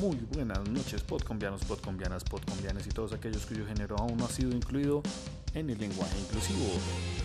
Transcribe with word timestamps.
Muy 0.00 0.16
buenas 0.32 0.68
noches, 0.68 1.02
podcombianos, 1.02 1.64
podcombianas, 1.64 2.24
podcombianes 2.24 2.86
y 2.86 2.90
todos 2.90 3.12
aquellos 3.12 3.46
cuyo 3.46 3.64
género 3.64 3.96
aún 3.96 4.16
no 4.16 4.24
ha 4.24 4.28
sido 4.28 4.50
incluido 4.50 5.02
en 5.54 5.70
el 5.70 5.78
lenguaje 5.78 6.18
inclusivo. 6.18 6.66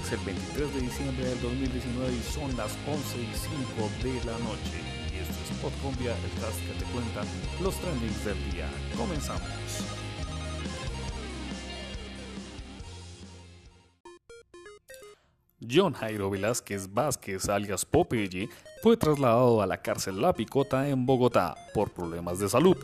Es 0.03 0.11
el 0.11 0.19
23 0.19 0.75
de 0.75 0.81
diciembre 0.81 1.25
del 1.25 1.41
2019 1.41 2.13
y 2.13 2.31
son 2.31 2.55
las 2.55 2.71
11 2.87 3.17
y 3.17 3.29
5 3.73 3.89
de 4.03 4.13
la 4.25 4.37
noche. 4.39 4.77
Y 5.11 5.17
esto 5.17 5.33
es 5.33 5.57
Podcombia, 5.61 6.13
el 6.15 6.21
que 6.21 6.85
te 6.85 6.91
cuenta 6.91 7.23
los 7.61 7.75
trendings 7.75 8.25
del 8.25 8.51
día. 8.51 8.69
Comenzamos. 8.95 9.58
John 15.71 15.93
Jairo 15.93 16.29
Velázquez 16.29 16.93
Vázquez, 16.93 17.47
alias 17.47 17.85
Popeye, 17.85 18.49
fue 18.81 18.97
trasladado 18.97 19.61
a 19.61 19.67
la 19.67 19.81
cárcel 19.81 20.21
La 20.21 20.33
Picota 20.33 20.87
en 20.89 21.05
Bogotá 21.05 21.55
por 21.73 21.91
problemas 21.91 22.39
de 22.39 22.49
salud. 22.49 22.77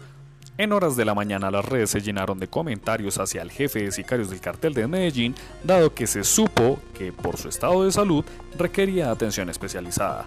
En 0.57 0.71
horas 0.71 0.95
de 0.95 1.03
la 1.03 1.15
mañana 1.15 1.51
las 1.51 1.65
redes 1.65 1.89
se 1.89 2.01
llenaron 2.01 2.39
de 2.39 2.47
comentarios 2.47 3.17
hacia 3.17 3.41
el 3.41 3.51
jefe 3.51 3.83
de 3.83 3.91
sicarios 3.91 4.29
del 4.29 4.39
cartel 4.39 4.73
de 4.73 4.87
Medellín, 4.87 5.35
dado 5.63 5.93
que 5.93 6.07
se 6.07 6.23
supo 6.23 6.79
que 6.97 7.11
por 7.11 7.37
su 7.37 7.49
estado 7.49 7.83
de 7.83 7.91
salud 7.91 8.23
requería 8.57 9.11
atención 9.11 9.49
especializada. 9.49 10.25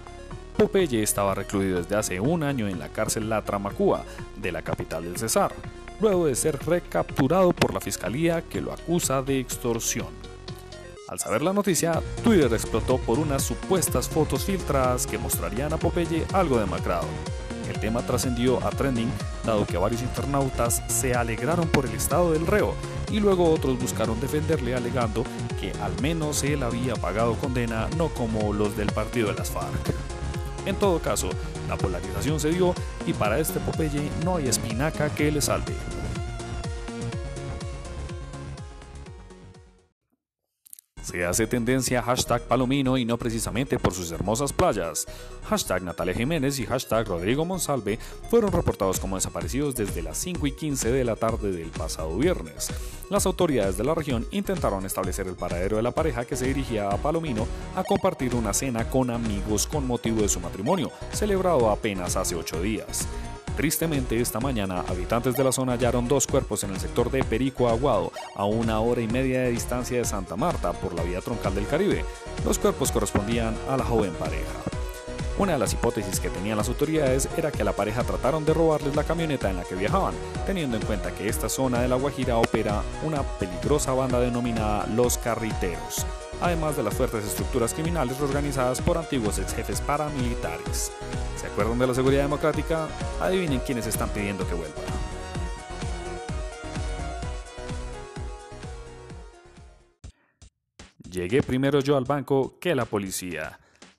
Popeye 0.56 1.02
estaba 1.02 1.34
recluido 1.34 1.78
desde 1.78 1.96
hace 1.96 2.20
un 2.20 2.42
año 2.42 2.68
en 2.68 2.78
la 2.78 2.88
cárcel 2.88 3.28
La 3.28 3.42
Tramacúa, 3.42 4.04
de 4.36 4.52
la 4.52 4.62
capital 4.62 5.04
del 5.04 5.16
Cesar, 5.16 5.52
luego 6.00 6.26
de 6.26 6.34
ser 6.34 6.58
recapturado 6.66 7.52
por 7.52 7.72
la 7.72 7.80
fiscalía 7.80 8.42
que 8.42 8.60
lo 8.60 8.72
acusa 8.72 9.22
de 9.22 9.38
extorsión. 9.38 10.08
Al 11.08 11.18
saber 11.18 11.40
la 11.40 11.54
noticia, 11.54 12.02
Twitter 12.22 12.52
explotó 12.52 12.98
por 12.98 13.18
unas 13.18 13.42
supuestas 13.42 14.08
fotos 14.08 14.44
filtradas 14.44 15.06
que 15.06 15.16
mostrarían 15.16 15.72
a 15.72 15.78
Popeye 15.78 16.26
algo 16.34 16.58
demacrado. 16.58 17.06
El 17.66 17.80
tema 17.80 18.02
trascendió 18.02 18.62
a 18.64 18.70
trending, 18.70 19.10
dado 19.44 19.66
que 19.66 19.78
varios 19.78 20.02
internautas 20.02 20.82
se 20.88 21.14
alegraron 21.14 21.66
por 21.68 21.86
el 21.86 21.92
estado 21.94 22.32
del 22.32 22.46
reo 22.46 22.74
y 23.10 23.20
luego 23.20 23.50
otros 23.50 23.78
buscaron 23.78 24.20
defenderle 24.20 24.74
alegando 24.74 25.24
que 25.58 25.72
al 25.82 25.98
menos 26.02 26.42
él 26.42 26.62
había 26.62 26.94
pagado 26.94 27.34
condena, 27.36 27.88
no 27.96 28.08
como 28.08 28.52
los 28.52 28.76
del 28.76 28.92
partido 28.92 29.28
de 29.28 29.34
las 29.34 29.50
FARC. 29.50 29.94
En 30.66 30.76
todo 30.76 30.98
caso, 31.00 31.30
la 31.70 31.78
polarización 31.78 32.38
se 32.38 32.50
dio 32.50 32.74
y 33.06 33.14
para 33.14 33.38
este 33.38 33.60
Popeye 33.60 34.10
no 34.24 34.36
hay 34.36 34.48
espinaca 34.48 35.08
que 35.14 35.32
le 35.32 35.40
salve. 35.40 35.74
Se 41.08 41.24
hace 41.24 41.46
tendencia 41.46 42.02
hashtag 42.02 42.42
Palomino 42.42 42.98
y 42.98 43.06
no 43.06 43.16
precisamente 43.16 43.78
por 43.78 43.94
sus 43.94 44.12
hermosas 44.12 44.52
playas. 44.52 45.06
Hashtag 45.48 45.82
Natalia 45.82 46.12
Jiménez 46.12 46.58
y 46.58 46.66
hashtag 46.66 47.08
Rodrigo 47.08 47.46
Monsalve 47.46 47.98
fueron 48.28 48.52
reportados 48.52 49.00
como 49.00 49.16
desaparecidos 49.16 49.74
desde 49.74 50.02
las 50.02 50.18
5 50.18 50.46
y 50.46 50.52
15 50.52 50.92
de 50.92 51.04
la 51.04 51.16
tarde 51.16 51.50
del 51.50 51.70
pasado 51.70 52.14
viernes. 52.18 52.68
Las 53.08 53.24
autoridades 53.24 53.78
de 53.78 53.84
la 53.84 53.94
región 53.94 54.26
intentaron 54.32 54.84
establecer 54.84 55.26
el 55.26 55.34
paradero 55.34 55.78
de 55.78 55.82
la 55.82 55.92
pareja 55.92 56.26
que 56.26 56.36
se 56.36 56.48
dirigía 56.48 56.90
a 56.90 56.98
Palomino 56.98 57.48
a 57.74 57.84
compartir 57.84 58.34
una 58.34 58.52
cena 58.52 58.90
con 58.90 59.08
amigos 59.08 59.66
con 59.66 59.86
motivo 59.86 60.20
de 60.20 60.28
su 60.28 60.40
matrimonio, 60.40 60.90
celebrado 61.12 61.70
apenas 61.70 62.16
hace 62.16 62.34
8 62.34 62.60
días. 62.60 63.08
Tristemente, 63.58 64.20
esta 64.20 64.38
mañana, 64.38 64.84
habitantes 64.86 65.34
de 65.34 65.42
la 65.42 65.50
zona 65.50 65.72
hallaron 65.72 66.06
dos 66.06 66.28
cuerpos 66.28 66.62
en 66.62 66.70
el 66.70 66.78
sector 66.78 67.10
de 67.10 67.24
Perico 67.24 67.68
Aguado, 67.68 68.12
a 68.36 68.44
una 68.44 68.78
hora 68.78 69.00
y 69.00 69.08
media 69.08 69.40
de 69.40 69.50
distancia 69.50 69.98
de 69.98 70.04
Santa 70.04 70.36
Marta, 70.36 70.72
por 70.74 70.94
la 70.94 71.02
vía 71.02 71.20
troncal 71.20 71.56
del 71.56 71.66
Caribe. 71.66 72.04
Los 72.44 72.60
cuerpos 72.60 72.92
correspondían 72.92 73.56
a 73.68 73.76
la 73.76 73.82
joven 73.82 74.12
pareja. 74.12 74.67
Una 75.38 75.52
de 75.52 75.58
las 75.60 75.72
hipótesis 75.72 76.18
que 76.18 76.30
tenían 76.30 76.56
las 76.56 76.68
autoridades 76.68 77.28
era 77.36 77.52
que 77.52 77.62
a 77.62 77.64
la 77.64 77.72
pareja 77.72 78.02
trataron 78.02 78.44
de 78.44 78.52
robarles 78.52 78.96
la 78.96 79.04
camioneta 79.04 79.48
en 79.48 79.56
la 79.56 79.62
que 79.62 79.76
viajaban, 79.76 80.12
teniendo 80.44 80.76
en 80.76 80.84
cuenta 80.84 81.12
que 81.12 81.28
esta 81.28 81.48
zona 81.48 81.80
de 81.80 81.86
La 81.86 81.94
Guajira 81.94 82.38
opera 82.38 82.82
una 83.04 83.22
peligrosa 83.22 83.92
banda 83.92 84.18
denominada 84.18 84.88
Los 84.88 85.16
Carriteros, 85.16 86.04
además 86.40 86.76
de 86.76 86.82
las 86.82 86.94
fuertes 86.94 87.24
estructuras 87.24 87.72
criminales 87.72 88.20
organizadas 88.20 88.80
por 88.82 88.98
antiguos 88.98 89.38
ex 89.38 89.54
jefes 89.54 89.80
paramilitares. 89.80 90.90
¿Se 91.40 91.46
acuerdan 91.46 91.78
de 91.78 91.86
la 91.86 91.94
seguridad 91.94 92.22
democrática? 92.22 92.88
Adivinen 93.20 93.60
quiénes 93.60 93.86
están 93.86 94.08
pidiendo 94.08 94.44
que 94.44 94.54
vuelva. 94.54 94.74
Llegué 101.08 101.44
primero 101.44 101.78
yo 101.78 101.96
al 101.96 102.04
banco 102.04 102.54
que 102.58 102.74
la 102.74 102.86
policía. 102.86 103.56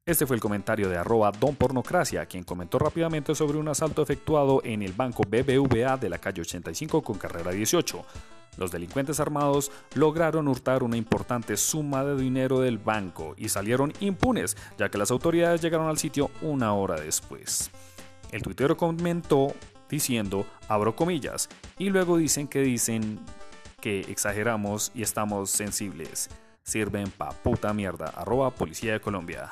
Este 0.09 0.25
fue 0.25 0.37
el 0.37 0.41
comentario 0.41 0.89
de 0.89 0.97
arroba 0.97 1.31
Don 1.31 1.55
Pornocracia, 1.55 2.25
quien 2.25 2.43
comentó 2.43 2.79
rápidamente 2.79 3.35
sobre 3.35 3.59
un 3.59 3.67
asalto 3.67 4.01
efectuado 4.01 4.59
en 4.63 4.81
el 4.81 4.91
banco 4.91 5.21
BBVA 5.21 5.97
de 5.97 6.09
la 6.09 6.17
calle 6.17 6.41
85 6.41 7.03
con 7.03 7.19
carrera 7.19 7.51
18. 7.51 8.03
Los 8.57 8.71
delincuentes 8.71 9.19
armados 9.19 9.71
lograron 9.93 10.47
hurtar 10.47 10.81
una 10.81 10.97
importante 10.97 11.55
suma 11.57 12.03
de 12.03 12.19
dinero 12.19 12.59
del 12.59 12.79
banco 12.79 13.35
y 13.37 13.49
salieron 13.49 13.93
impunes, 13.99 14.57
ya 14.79 14.89
que 14.89 14.97
las 14.97 15.11
autoridades 15.11 15.61
llegaron 15.61 15.87
al 15.87 15.99
sitio 15.99 16.31
una 16.41 16.73
hora 16.73 16.99
después. 16.99 17.69
El 18.31 18.41
tuitero 18.41 18.75
comentó 18.75 19.53
diciendo, 19.91 20.43
abro 20.67 20.95
comillas, 20.95 21.49
y 21.77 21.91
luego 21.91 22.17
dicen 22.17 22.47
que 22.47 22.61
dicen 22.61 23.19
que 23.79 23.99
exageramos 23.99 24.91
y 24.95 25.03
estamos 25.03 25.51
sensibles. 25.51 26.29
Sirven 26.63 27.11
pa' 27.11 27.29
puta 27.29 27.75
mierda. 27.75 28.07
Arroba 28.15 28.49
Policía 28.49 28.93
de 28.93 29.01
Colombia. 29.01 29.51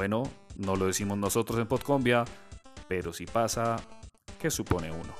Bueno, 0.00 0.22
no 0.56 0.76
lo 0.76 0.86
decimos 0.86 1.18
nosotros 1.18 1.58
en 1.58 1.66
Podcombia, 1.66 2.24
pero 2.88 3.12
si 3.12 3.26
pasa, 3.26 3.76
¿qué 4.40 4.50
supone 4.50 4.90
uno? 4.90 5.12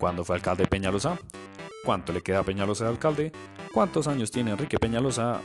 ¿Cuándo 0.00 0.24
fue 0.24 0.34
alcalde 0.34 0.66
Peñalosa? 0.66 1.16
¿Cuánto 1.84 2.12
le 2.12 2.22
queda 2.22 2.40
a 2.40 2.42
Peñalosa 2.42 2.82
de 2.86 2.90
alcalde? 2.90 3.32
¿Cuántos 3.72 4.08
años 4.08 4.32
tiene 4.32 4.50
Enrique 4.50 4.80
Peñalosa? 4.80 5.40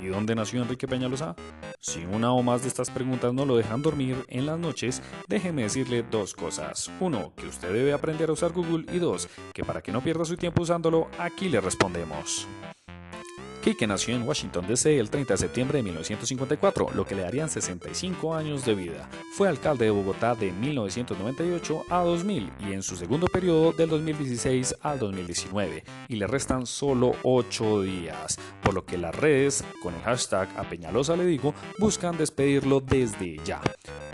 ¿Y 0.00 0.06
dónde 0.06 0.36
nació 0.36 0.62
Enrique 0.62 0.86
Peñalosa? 0.86 1.34
Si 1.80 2.04
una 2.04 2.30
o 2.30 2.40
más 2.44 2.62
de 2.62 2.68
estas 2.68 2.90
preguntas 2.90 3.34
no 3.34 3.46
lo 3.46 3.56
dejan 3.56 3.82
dormir 3.82 4.24
en 4.28 4.46
las 4.46 4.60
noches, 4.60 5.02
déjeme 5.26 5.62
decirle 5.62 6.04
dos 6.08 6.34
cosas. 6.34 6.88
Uno, 7.00 7.32
que 7.34 7.48
usted 7.48 7.72
debe 7.72 7.92
aprender 7.92 8.30
a 8.30 8.34
usar 8.34 8.52
Google 8.52 8.86
y 8.94 9.00
dos, 9.00 9.28
que 9.52 9.64
para 9.64 9.82
que 9.82 9.90
no 9.90 10.02
pierda 10.02 10.24
su 10.24 10.36
tiempo 10.36 10.62
usándolo, 10.62 11.08
aquí 11.18 11.48
le 11.48 11.60
respondemos 11.60 12.46
que 13.74 13.86
nació 13.86 14.14
en 14.14 14.22
Washington 14.22 14.66
DC 14.66 14.98
el 14.98 15.10
30 15.10 15.34
de 15.34 15.38
septiembre 15.38 15.78
de 15.78 15.82
1954, 15.82 16.90
lo 16.94 17.04
que 17.04 17.14
le 17.14 17.22
darían 17.22 17.48
65 17.48 18.34
años 18.34 18.64
de 18.64 18.74
vida. 18.74 19.08
Fue 19.32 19.48
alcalde 19.48 19.86
de 19.86 19.90
Bogotá 19.90 20.34
de 20.34 20.52
1998 20.52 21.84
a 21.90 22.02
2000 22.02 22.52
y 22.60 22.72
en 22.72 22.82
su 22.82 22.96
segundo 22.96 23.26
periodo 23.26 23.72
del 23.72 23.88
2016 23.88 24.76
al 24.82 24.98
2019, 24.98 25.84
y 26.08 26.16
le 26.16 26.26
restan 26.26 26.66
solo 26.66 27.12
8 27.24 27.82
días, 27.82 28.38
por 28.62 28.74
lo 28.74 28.84
que 28.84 28.98
las 28.98 29.14
redes, 29.14 29.64
con 29.82 29.94
el 29.94 30.02
hashtag 30.02 30.48
a 30.56 30.68
Peñalosa 30.68 31.16
le 31.16 31.24
digo, 31.24 31.54
buscan 31.78 32.16
despedirlo 32.16 32.80
desde 32.80 33.38
ya 33.44 33.60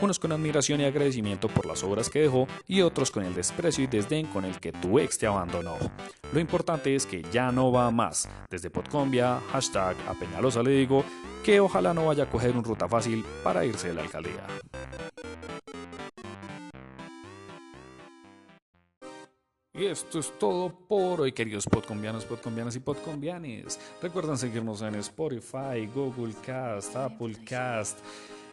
unos 0.02 0.18
con 0.18 0.32
admiración 0.32 0.80
y 0.80 0.84
agradecimiento 0.84 1.48
por 1.48 1.64
las 1.64 1.84
obras 1.84 2.10
que 2.10 2.22
dejó 2.22 2.48
y 2.66 2.80
otros 2.80 3.10
con 3.10 3.24
el 3.24 3.34
desprecio 3.34 3.84
y 3.84 3.86
desdén 3.86 4.26
con 4.26 4.44
el 4.44 4.58
que 4.58 4.72
tu 4.72 4.98
ex 4.98 5.16
te 5.16 5.26
abandonó. 5.26 5.76
Lo 6.32 6.40
importante 6.40 6.94
es 6.94 7.06
que 7.06 7.22
ya 7.32 7.52
no 7.52 7.70
va 7.70 7.90
más. 7.90 8.28
Desde 8.50 8.70
Podcombia, 8.70 9.38
hashtag 9.50 9.96
a 10.08 10.14
Peñalosa 10.14 10.62
le 10.62 10.70
digo 10.72 11.04
que 11.44 11.60
ojalá 11.60 11.92
no 11.92 12.06
vaya 12.06 12.24
a 12.24 12.30
coger 12.30 12.56
un 12.56 12.64
ruta 12.64 12.88
fácil 12.88 13.24
para 13.42 13.64
irse 13.64 13.88
de 13.88 13.94
la 13.94 14.02
alcaldía. 14.02 14.46
Y 19.74 19.86
esto 19.86 20.18
es 20.18 20.38
todo 20.38 20.70
por 20.86 21.22
hoy, 21.22 21.32
queridos 21.32 21.64
podcombianos, 21.66 22.26
podcombianas 22.26 22.76
y 22.76 22.80
podcombianes. 22.80 23.80
Recuerden 24.02 24.36
seguirnos 24.36 24.82
en 24.82 24.94
Spotify, 24.96 25.86
Google 25.92 26.34
Cast, 26.44 26.94
Apple 26.94 27.36
Cast. 27.44 27.98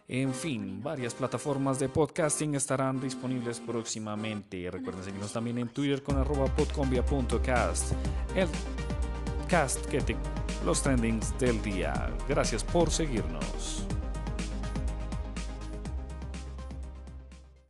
En 0.08 0.34
fin, 0.34 0.82
varias 0.82 1.14
plataformas 1.14 1.78
de 1.78 1.88
podcasting 1.88 2.56
estarán 2.56 3.00
disponibles 3.00 3.60
próximamente. 3.60 4.68
Recuerden 4.70 5.04
seguirnos 5.04 5.32
también 5.32 5.58
en 5.58 5.68
Twitter 5.68 6.02
con 6.02 6.16
arroba 6.16 6.46
podcombia.cast. 6.46 7.92
El 8.34 8.48
cast 9.50 9.84
que 9.86 10.00
te, 10.00 10.16
los 10.64 10.82
trendings 10.82 11.36
del 11.38 11.60
día. 11.60 12.08
Gracias 12.28 12.62
por 12.62 12.90
seguirnos. 12.90 13.84